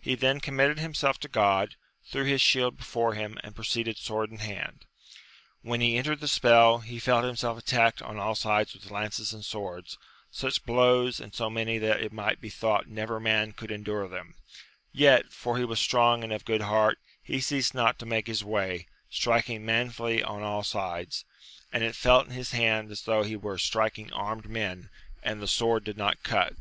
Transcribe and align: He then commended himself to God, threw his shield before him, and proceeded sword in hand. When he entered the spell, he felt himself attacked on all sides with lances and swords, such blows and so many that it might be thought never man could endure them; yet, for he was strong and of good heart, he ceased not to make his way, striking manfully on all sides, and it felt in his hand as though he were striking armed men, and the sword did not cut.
He 0.00 0.14
then 0.14 0.40
commended 0.40 0.78
himself 0.78 1.20
to 1.20 1.28
God, 1.28 1.76
threw 2.06 2.24
his 2.24 2.40
shield 2.40 2.78
before 2.78 3.12
him, 3.12 3.36
and 3.44 3.54
proceeded 3.54 3.98
sword 3.98 4.30
in 4.30 4.38
hand. 4.38 4.86
When 5.60 5.82
he 5.82 5.98
entered 5.98 6.20
the 6.20 6.28
spell, 6.28 6.78
he 6.78 6.98
felt 6.98 7.24
himself 7.26 7.58
attacked 7.58 8.00
on 8.00 8.18
all 8.18 8.34
sides 8.34 8.72
with 8.72 8.90
lances 8.90 9.34
and 9.34 9.44
swords, 9.44 9.98
such 10.30 10.64
blows 10.64 11.20
and 11.20 11.34
so 11.34 11.50
many 11.50 11.76
that 11.76 12.00
it 12.00 12.10
might 12.10 12.40
be 12.40 12.48
thought 12.48 12.88
never 12.88 13.20
man 13.20 13.52
could 13.52 13.70
endure 13.70 14.08
them; 14.08 14.34
yet, 14.94 15.30
for 15.30 15.58
he 15.58 15.64
was 15.66 15.78
strong 15.78 16.24
and 16.24 16.32
of 16.32 16.46
good 16.46 16.62
heart, 16.62 16.98
he 17.22 17.38
ceased 17.38 17.74
not 17.74 17.98
to 17.98 18.06
make 18.06 18.28
his 18.28 18.42
way, 18.42 18.86
striking 19.10 19.62
manfully 19.66 20.22
on 20.22 20.42
all 20.42 20.64
sides, 20.64 21.26
and 21.70 21.84
it 21.84 21.94
felt 21.94 22.24
in 22.24 22.32
his 22.32 22.52
hand 22.52 22.90
as 22.90 23.02
though 23.02 23.24
he 23.24 23.36
were 23.36 23.58
striking 23.58 24.10
armed 24.14 24.48
men, 24.48 24.88
and 25.22 25.42
the 25.42 25.46
sword 25.46 25.84
did 25.84 25.98
not 25.98 26.22
cut. 26.22 26.54